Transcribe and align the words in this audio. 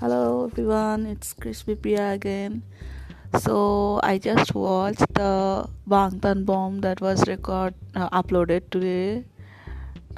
Hello 0.00 0.44
everyone, 0.44 1.06
it's 1.06 1.32
Crispy 1.32 1.74
Priya 1.74 2.12
again. 2.12 2.62
So 3.40 3.98
I 4.04 4.18
just 4.18 4.54
watched 4.54 5.12
the 5.12 5.68
Bangtan 5.88 6.46
Bomb 6.46 6.82
that 6.82 7.00
was 7.00 7.26
record 7.26 7.74
uh, 7.96 8.08
uploaded 8.10 8.70
today. 8.70 9.24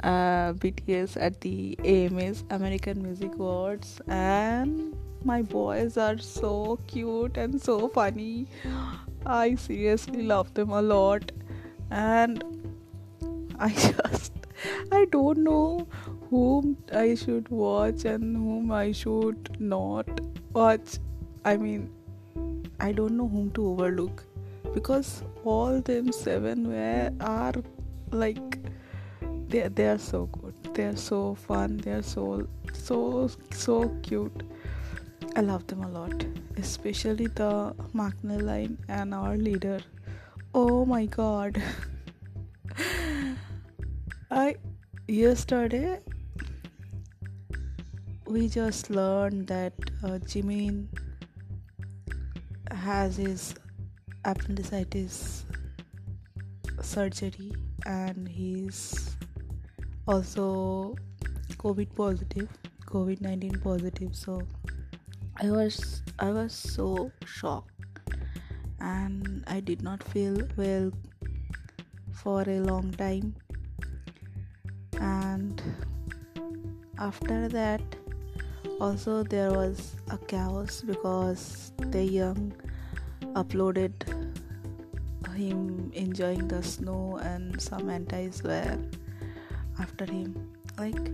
Uh, 0.03 0.53
BTS 0.53 1.17
at 1.19 1.41
the 1.41 1.79
AMAs 1.83 2.43
American 2.51 3.01
Music 3.01 3.33
Awards, 3.33 3.99
and 4.07 4.95
my 5.25 5.41
boys 5.41 5.97
are 5.97 6.19
so 6.19 6.77
cute 6.85 7.37
and 7.37 7.59
so 7.59 7.87
funny. 7.87 8.45
I 9.25 9.55
seriously 9.55 10.21
love 10.21 10.53
them 10.53 10.69
a 10.69 10.81
lot, 10.83 11.31
and 11.89 12.43
I 13.59 13.69
just 13.87 14.31
I 14.91 15.05
don't 15.05 15.39
know 15.39 15.87
whom 16.31 16.77
I 16.93 17.13
should 17.13 17.49
watch 17.49 18.05
and 18.05 18.35
whom 18.35 18.71
I 18.71 18.91
should 18.93 19.49
not 19.59 20.21
watch. 20.53 20.97
I 21.43 21.57
mean, 21.57 21.91
I 22.79 22.93
don't 22.93 23.17
know 23.17 23.27
whom 23.27 23.51
to 23.51 23.65
overlook 23.71 24.23
because 24.73 25.23
all 25.43 25.81
them 25.81 26.11
seven 26.13 26.69
were 26.69 27.11
are 27.19 27.53
like 28.11 28.59
they 29.49 29.67
they 29.67 29.87
are 29.87 29.97
so 29.97 30.27
good. 30.37 30.73
They 30.73 30.85
are 30.85 30.95
so 30.95 31.35
fun. 31.35 31.77
They 31.77 31.91
are 31.91 32.07
so 32.11 32.47
so 32.73 33.29
so 33.51 33.77
cute. 34.01 34.43
I 35.35 35.41
love 35.41 35.67
them 35.67 35.83
a 35.83 35.89
lot, 35.89 36.25
especially 36.57 37.27
the 37.41 37.51
maknae 37.93 38.41
line 38.51 38.77
and 38.87 39.13
our 39.13 39.35
leader. 39.35 39.79
Oh 40.53 40.85
my 40.85 41.05
god. 41.17 41.61
I 44.31 44.55
yesterday 45.07 45.99
we 48.31 48.47
just 48.47 48.89
learned 48.89 49.47
that 49.47 49.73
uh, 50.05 50.17
Jimin 50.31 50.87
has 52.71 53.17
his 53.17 53.55
appendicitis 54.23 55.43
surgery 56.81 57.51
and 57.85 58.29
he's 58.29 59.17
also 60.07 60.95
covid 61.57 61.93
positive 61.93 62.47
covid-19 62.85 63.61
positive. 63.61 64.15
So 64.15 64.41
i 65.35 65.51
was 65.51 66.01
i 66.19 66.31
was 66.31 66.53
so 66.53 67.11
shocked 67.25 67.99
and 68.79 69.43
i 69.47 69.59
did 69.59 69.81
not 69.81 70.01
feel 70.03 70.37
well 70.55 70.89
for 72.13 72.43
a 72.43 72.59
long 72.61 72.93
time. 72.93 73.35
And 75.01 75.61
after 76.97 77.49
that 77.49 77.81
also 78.79 79.23
there 79.23 79.51
was 79.51 79.95
a 80.09 80.17
chaos 80.17 80.81
because 80.81 81.71
Taehyung 81.77 82.51
uploaded 83.33 83.93
him 85.35 85.91
enjoying 85.93 86.47
the 86.47 86.61
snow 86.61 87.19
and 87.23 87.59
some 87.61 87.89
antis 87.89 88.43
were 88.43 88.77
after 89.79 90.05
him. 90.05 90.35
Like 90.77 91.11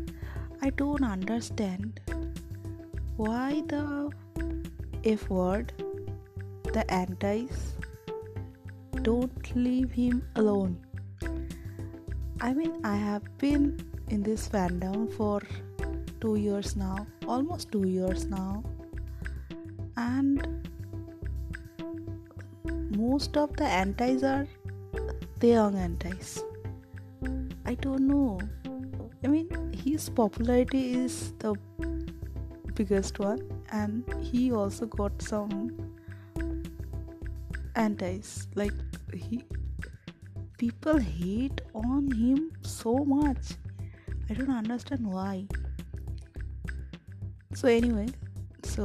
i 0.61 0.69
don't 0.71 1.03
understand 1.03 1.99
why 3.15 3.61
the 3.67 4.11
f 5.03 5.29
word 5.29 5.71
the 6.73 6.83
antis 6.91 7.73
don't 9.01 9.55
leave 9.55 9.91
him 9.91 10.23
alone. 10.35 10.77
I 12.41 12.53
mean 12.53 12.79
i 12.83 12.95
have 12.95 13.23
been 13.37 13.79
in 14.09 14.23
this 14.23 14.47
fandom 14.47 15.11
for 15.13 15.41
two 16.19 16.35
years 16.35 16.75
now, 16.75 17.05
almost 17.27 17.71
two 17.71 17.87
years 17.87 18.25
now, 18.25 18.63
and 19.95 20.47
most 22.95 23.37
of 23.37 23.55
the 23.58 23.65
antis 23.65 24.23
are 24.23 24.47
Taehyung 25.39 25.75
antis. 25.75 26.43
I 27.65 27.75
don't 27.75 28.08
know. 28.08 28.39
I 29.23 29.27
mean, 29.27 29.49
his 29.73 30.09
popularity 30.09 30.93
is 30.93 31.33
the 31.39 31.55
biggest 32.73 33.19
one, 33.19 33.42
and 33.71 34.03
he 34.21 34.52
also 34.52 34.86
got 34.86 35.21
some 35.21 35.75
antis. 37.75 38.47
Like 38.55 38.73
he, 39.13 39.43
people 40.58 40.97
hate 40.97 41.61
on 41.75 42.11
him 42.11 42.52
so 42.61 42.95
much. 43.05 43.53
I 44.30 44.33
don't 44.33 44.49
understand 44.52 45.05
why 45.05 45.47
so 47.59 47.67
anyway 47.67 48.07
so 48.63 48.83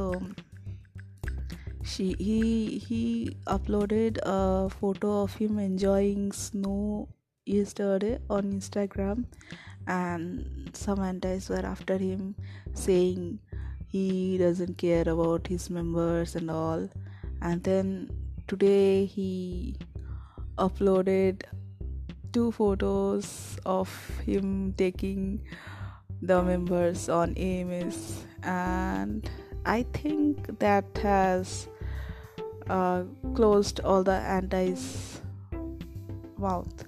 she 1.91 2.05
he 2.27 2.39
he 2.87 3.03
uploaded 3.55 4.19
a 4.23 4.69
photo 4.69 5.23
of 5.23 5.33
him 5.35 5.59
enjoying 5.59 6.31
snow 6.31 7.07
yesterday 7.45 8.17
on 8.29 8.53
instagram 8.59 9.25
and 9.87 10.71
some 10.73 10.99
antis 10.99 11.49
were 11.49 11.65
after 11.73 11.97
him 11.97 12.35
saying 12.73 13.39
he 13.93 14.39
doesn't 14.39 14.79
care 14.79 15.07
about 15.07 15.45
his 15.45 15.69
members 15.69 16.35
and 16.35 16.49
all. 16.49 16.89
And 17.43 17.63
then 17.63 18.09
today 18.47 19.05
he 19.05 19.75
uploaded 20.57 21.43
two 22.31 22.51
photos 22.51 23.59
of 23.67 23.89
him 24.25 24.73
taking 24.75 25.43
the 26.23 26.41
members 26.41 27.09
on 27.09 27.35
AMAs, 27.35 28.23
and 28.43 29.29
I 29.65 29.83
think 29.91 30.59
that 30.59 30.85
has 31.03 31.67
uh, 32.69 33.03
closed 33.35 33.81
all 33.81 34.03
the 34.03 34.15
antis 34.15 35.21
mouth. 36.37 36.85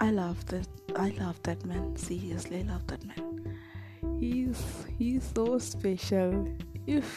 I 0.00 0.10
love 0.10 0.44
that. 0.46 0.68
I 0.96 1.14
love 1.18 1.42
that 1.44 1.64
man. 1.64 1.96
Seriously, 1.96 2.60
I 2.60 2.72
love 2.72 2.86
that 2.88 3.04
man. 3.06 3.56
He's 4.20 4.62
he's 4.98 5.24
so 5.34 5.58
special. 5.58 6.46
If 6.86 7.08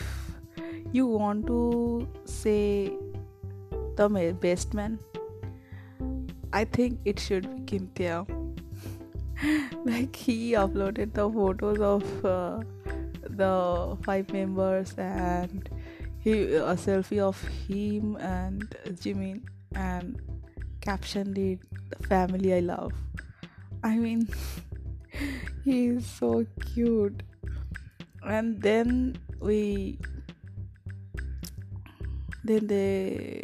you 0.93 1.05
want 1.07 1.47
to 1.47 2.07
say 2.23 2.93
the 3.95 4.37
best 4.39 4.73
man, 4.73 4.99
I 6.53 6.63
think 6.63 6.99
it 7.03 7.19
should 7.19 7.49
be 7.55 7.63
Kim 7.63 7.87
Tae 7.93 8.40
like 9.85 10.15
he 10.15 10.53
uploaded 10.53 11.13
the 11.13 11.29
photos 11.29 11.79
of 11.79 12.25
uh, 12.25 12.59
the 13.23 13.97
five 14.03 14.31
members 14.31 14.93
and 14.97 15.69
he 16.19 16.53
a 16.55 16.75
selfie 16.75 17.19
of 17.19 17.41
him 17.67 18.15
and 18.17 18.69
Jimin 19.01 19.41
and 19.75 20.21
captioned 20.81 21.37
it 21.37 21.59
the 21.89 22.07
family 22.07 22.53
I 22.53 22.59
love. 22.59 22.93
I 23.83 23.95
mean 23.95 24.27
he's 25.63 26.05
so 26.05 26.45
cute. 26.73 27.23
And 28.23 28.61
then 28.61 29.17
we 29.39 29.97
then 32.43 32.67
they 32.67 33.41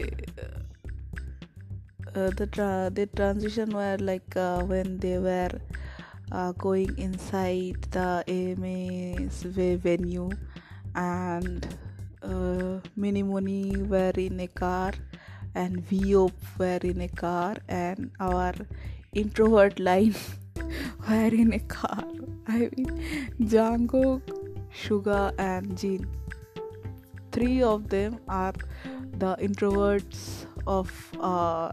uh, 2.15 2.29
the 2.35 2.47
tra- 2.47 2.91
the 2.93 3.07
transition 3.07 3.71
were 3.71 3.97
like 3.99 4.35
uh, 4.35 4.61
when 4.61 4.97
they 4.99 5.17
were 5.17 5.49
uh, 6.31 6.51
going 6.53 6.97
inside 6.97 7.81
the 7.91 8.23
AMA's 8.27 9.43
venue 9.43 10.29
and 10.95 11.67
uh, 12.23 12.79
Minimoni 12.97 13.87
were 13.87 14.13
in 14.15 14.39
a 14.39 14.47
car 14.47 14.93
and 15.55 15.85
Vhope 15.87 16.57
were 16.57 16.79
in 16.83 17.01
a 17.01 17.07
car 17.07 17.55
and 17.67 18.11
our 18.19 18.53
introvert 19.13 19.79
line 19.79 20.15
were 21.09 21.33
in 21.43 21.53
a 21.53 21.59
car. 21.59 22.03
I 22.47 22.69
mean 22.75 23.33
Jungkook, 23.41 24.21
Suga 24.73 25.33
and 25.37 25.77
Jin. 25.77 26.07
Three 27.31 27.61
of 27.61 27.89
them 27.89 28.19
are 28.27 28.53
the 29.17 29.35
introverts 29.37 30.45
of 30.65 30.91
uh, 31.19 31.71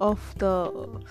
of 0.00 0.20
the 0.38 1.02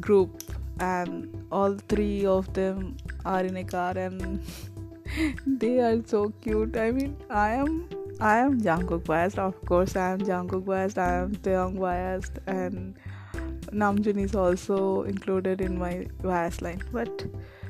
group 0.00 0.42
and 0.80 1.41
all 1.52 1.76
three 1.88 2.26
of 2.26 2.52
them 2.54 2.96
are 3.24 3.44
in 3.44 3.56
a 3.58 3.64
car 3.64 3.96
and 3.96 4.40
they 5.46 5.78
are 5.80 6.00
so 6.04 6.32
cute. 6.40 6.76
I 6.76 6.90
mean, 6.90 7.16
I 7.30 7.50
am 7.50 7.88
I 8.20 8.38
am 8.38 8.60
Jungkook 8.60 9.04
biased, 9.04 9.38
of 9.38 9.54
course. 9.66 9.96
I 9.96 10.10
am 10.12 10.20
Jungkook 10.20 10.64
biased. 10.64 10.98
I 10.98 11.14
am 11.14 11.32
Taehyung 11.46 11.78
biased, 11.78 12.38
and 12.46 12.94
Namjoon 13.82 14.20
is 14.24 14.34
also 14.34 15.02
included 15.02 15.60
in 15.60 15.78
my 15.78 16.06
bias 16.22 16.62
line. 16.62 16.82
But 16.92 17.24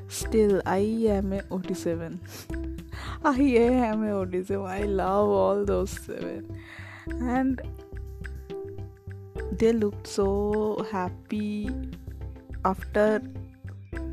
still, 0.08 0.60
I 0.66 0.78
am 1.18 1.32
a 1.32 1.40
OT7. 1.42 2.18
I 3.24 3.38
am 3.38 4.02
a 4.04 4.12
OT7. 4.24 4.68
I 4.68 4.82
love 4.82 5.28
all 5.28 5.64
those 5.64 5.90
seven, 5.90 6.58
and 7.06 7.62
they 9.52 9.72
looked 9.72 10.06
so 10.06 10.86
happy 10.90 11.70
after 12.64 13.22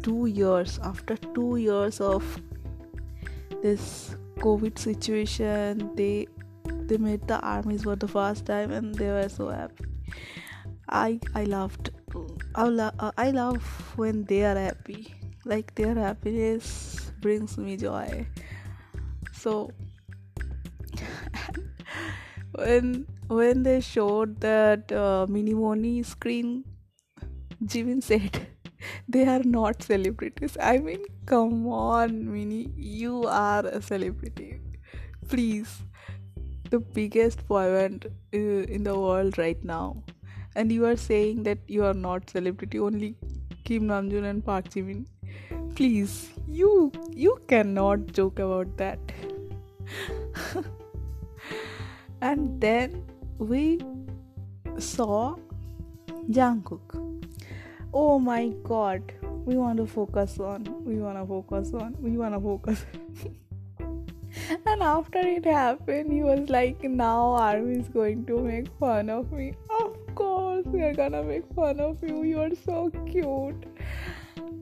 two 0.09 0.25
years 0.25 0.79
after 0.91 1.15
two 1.37 1.57
years 1.57 2.01
of 2.01 2.25
this 3.61 4.15
covid 4.43 4.79
situation 4.83 5.89
they 5.95 6.27
they 6.89 6.97
met 6.97 7.27
the 7.27 7.39
armies 7.41 7.83
for 7.83 7.95
the 7.95 8.07
first 8.07 8.45
time 8.45 8.71
and 8.71 8.95
they 8.95 9.09
were 9.09 9.29
so 9.29 9.49
happy. 9.49 9.85
I 10.89 11.19
i 11.35 11.43
loved 11.43 11.91
I, 12.55 12.63
lo- 12.63 13.11
I 13.15 13.29
love 13.29 13.61
when 13.95 14.23
they 14.23 14.43
are 14.43 14.55
happy. 14.57 15.13
Like 15.45 15.75
their 15.75 15.93
happiness 15.93 17.11
brings 17.21 17.57
me 17.59 17.77
joy. 17.77 18.25
So 19.31 19.71
when 22.55 23.05
when 23.27 23.61
they 23.61 23.81
showed 23.81 24.39
that 24.41 24.91
uh, 24.91 25.27
Minimoni 25.29 26.03
screen 26.03 26.65
Jimin 27.63 28.01
said 28.01 28.47
they 29.07 29.25
are 29.25 29.43
not 29.43 29.83
celebrities. 29.83 30.57
I 30.61 30.77
mean, 30.77 31.03
come 31.25 31.67
on, 31.67 32.31
Mini, 32.31 32.71
you 32.75 33.25
are 33.25 33.65
a 33.65 33.81
celebrity. 33.81 34.59
Please, 35.27 35.83
the 36.69 36.79
biggest 36.79 37.47
boy 37.47 37.65
band 37.73 38.05
uh, 38.33 38.37
in 38.37 38.83
the 38.83 38.97
world 38.97 39.37
right 39.37 39.63
now, 39.63 40.03
and 40.55 40.71
you 40.71 40.85
are 40.85 40.95
saying 40.95 41.43
that 41.43 41.59
you 41.67 41.85
are 41.85 41.93
not 41.93 42.29
celebrity. 42.29 42.79
Only 42.79 43.15
Kim 43.63 43.87
Namjoon 43.87 44.29
and 44.29 44.45
Park 44.45 44.69
Jimin. 44.69 45.05
Please, 45.75 46.29
you 46.47 46.91
you 47.11 47.37
cannot 47.47 48.07
joke 48.07 48.39
about 48.39 48.75
that. 48.77 48.99
and 52.21 52.61
then 52.61 53.03
we 53.37 53.79
saw 54.77 55.35
Jungkook 56.29 57.18
oh 57.93 58.19
my 58.19 58.49
god. 58.63 59.13
We 59.45 59.55
want 59.55 59.77
to 59.77 59.87
focus 59.87 60.39
on 60.39 60.65
we 60.85 60.97
want 60.99 61.17
to 61.17 61.25
focus 61.25 61.73
on 61.73 61.95
we 61.99 62.17
want 62.17 62.33
to 62.33 62.39
focus. 62.39 62.85
And 64.65 64.83
after 64.83 65.19
it 65.19 65.45
happened 65.45 66.11
he 66.13 66.21
was 66.21 66.49
like 66.49 66.83
now 66.83 67.31
army 67.33 67.79
is 67.79 67.87
going 67.89 68.25
to 68.25 68.37
make 68.39 68.67
fun 68.79 69.09
of 69.09 69.31
me. 69.31 69.53
Of 69.79 70.15
course 70.15 70.65
we 70.65 70.83
are 70.83 70.93
gonna 70.93 71.23
make 71.23 71.45
fun 71.55 71.79
of 71.79 72.03
you. 72.03 72.23
You're 72.23 72.55
so 72.63 72.91
cute. 73.07 73.65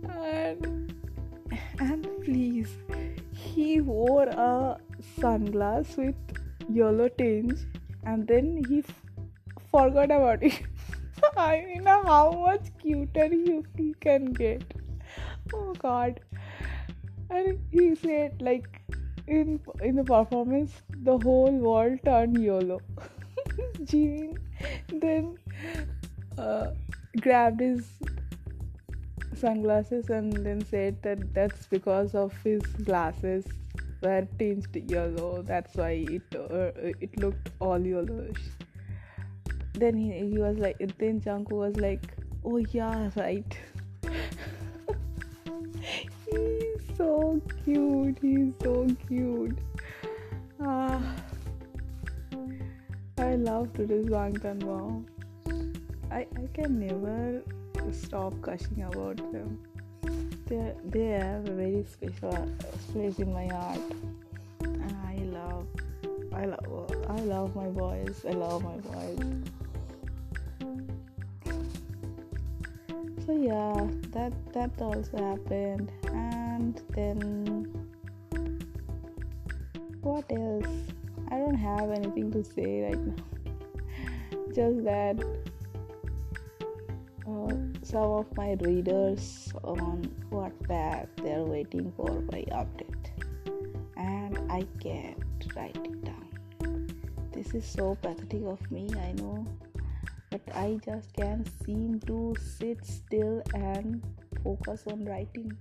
And 0.09 0.93
and 1.79 2.07
please 2.23 2.69
he 3.33 3.81
wore 3.81 4.23
a 4.23 4.77
sunglass 5.19 5.97
with 5.97 6.15
yellow 6.69 7.09
tinge 7.09 7.59
and 8.05 8.27
then 8.27 8.63
he 8.67 8.79
f- 8.79 9.03
forgot 9.71 10.05
about 10.05 10.43
it 10.43 10.61
I 11.37 11.65
mean, 11.65 11.85
how 11.85 12.31
much 12.31 12.67
cuter 12.81 13.27
you 13.33 13.63
can 14.01 14.33
get. 14.33 14.63
Oh 15.53 15.73
God! 15.73 16.19
And 17.29 17.59
he 17.71 17.95
said, 17.95 18.41
like, 18.41 18.81
in 19.27 19.59
in 19.81 19.95
the 19.95 20.03
performance, 20.03 20.81
the 21.03 21.17
whole 21.17 21.51
world 21.51 21.99
turned 22.05 22.41
yellow. 22.43 22.81
Jimmy 23.83 24.35
then 24.89 25.37
uh, 26.37 26.71
grabbed 27.21 27.61
his 27.61 27.87
sunglasses 29.35 30.09
and 30.09 30.33
then 30.45 30.63
said 30.65 31.01
that 31.03 31.33
that's 31.33 31.67
because 31.67 32.15
of 32.15 32.33
his 32.43 32.61
glasses 32.91 33.45
were 34.01 34.27
tinged 34.37 34.91
yellow. 34.91 35.41
That's 35.41 35.75
why 35.75 36.05
it 36.19 36.35
uh, 36.35 36.71
it 37.07 37.19
looked 37.19 37.51
all 37.59 37.79
yellowish 37.79 38.56
then 39.79 39.95
he, 39.95 40.29
he 40.29 40.37
was 40.39 40.57
like 40.57 40.77
then 40.97 41.21
Jungkook 41.21 41.51
was 41.51 41.75
like 41.77 42.01
oh 42.43 42.57
yeah 42.57 43.09
right. 43.15 43.57
He's 46.25 46.97
so 46.97 47.41
cute 47.63 48.17
he's 48.21 48.53
so 48.61 48.87
cute. 49.07 49.57
Ah. 50.61 51.15
I 53.19 53.35
love 53.35 53.73
to 53.73 53.87
today's 53.87 54.05
Bangtan 54.07 54.63
wow 54.63 55.03
I, 56.11 56.25
I 56.35 56.47
can 56.53 56.79
never 56.79 57.43
stop 57.91 58.39
gushing 58.41 58.83
about 58.83 59.17
them. 59.31 59.59
They 60.47 60.73
they 60.85 61.07
have 61.19 61.47
a 61.47 61.51
very 61.51 61.85
special 61.91 62.47
place 62.91 63.19
in 63.19 63.33
my 63.33 63.47
heart. 63.47 63.81
And 64.61 64.95
I 65.05 65.17
love 65.37 65.67
I 66.33 66.45
love 66.45 66.91
I 67.09 67.19
love 67.21 67.55
my 67.55 67.67
boys 67.67 68.25
I 68.27 68.31
love 68.31 68.63
my 68.63 68.77
boys 68.77 69.19
so 73.27 73.33
yeah 73.33 73.87
that 74.11 74.33
that 74.53 74.71
also 74.81 75.17
happened 75.17 75.91
and 76.13 76.81
then 76.95 77.87
what 80.07 80.23
else? 80.31 80.67
I 81.29 81.37
don't 81.37 81.55
have 81.55 81.91
anything 81.91 82.31
to 82.31 82.41
say 82.41 82.83
right 82.83 83.05
now. 83.05 83.23
Just 84.55 84.83
that 84.85 85.19
uh, 87.27 87.55
some 87.83 88.11
of 88.21 88.37
my 88.37 88.55
readers 88.61 89.51
on 89.65 90.09
WhatsApp 90.31 91.07
they're 91.17 91.43
waiting 91.43 91.91
for 91.97 92.09
my 92.31 92.45
update. 92.55 93.11
And 93.97 94.39
I 94.49 94.65
can't 94.79 95.21
write 95.53 95.77
it 95.83 96.05
down. 96.05 96.87
This 97.33 97.53
is 97.53 97.65
so 97.65 97.95
pathetic 98.01 98.43
of 98.45 98.59
me, 98.71 98.89
I 98.97 99.11
know, 99.13 99.45
but 100.45 100.55
I 100.55 100.79
just 100.85 101.13
can't 101.13 101.47
seem 101.65 101.99
to 102.01 102.35
sit 102.39 102.85
still 102.85 103.41
and 103.53 104.03
focus 104.43 104.83
on 104.91 105.05
writing. 105.05 105.51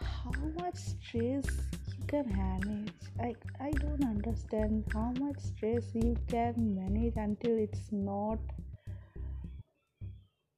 How 0.00 0.32
much 0.60 0.76
stress 0.76 1.44
you 1.86 2.04
can 2.06 2.28
manage? 2.34 2.92
I, 3.20 3.34
I 3.60 3.70
don't 3.72 4.04
understand 4.04 4.84
how 4.92 5.12
much 5.18 5.38
stress 5.38 5.84
you 5.94 6.16
can 6.28 6.74
manage 6.74 7.14
until 7.16 7.56
it's 7.58 7.92
not 7.92 8.38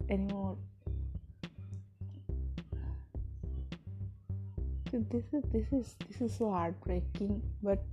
anymore. 0.09 0.57
So 4.91 5.05
This 5.09 5.25
is 5.33 5.45
this 5.53 5.73
is 5.73 5.97
this 6.09 6.21
is 6.21 6.37
so 6.37 6.51
heartbreaking, 6.51 7.41
but 7.63 7.85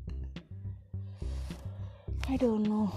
I 2.27 2.38
don't 2.38 2.63
know. 2.63 2.91